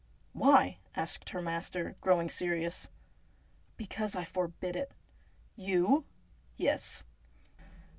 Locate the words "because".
3.77-4.15